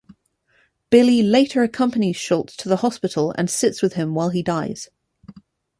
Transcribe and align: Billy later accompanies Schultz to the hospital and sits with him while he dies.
Billy 0.89 1.21
later 1.21 1.61
accompanies 1.61 2.15
Schultz 2.17 2.55
to 2.57 2.67
the 2.67 2.77
hospital 2.77 3.35
and 3.37 3.51
sits 3.51 3.83
with 3.83 3.93
him 3.93 4.15
while 4.15 4.29
he 4.29 4.41
dies. 4.41 4.89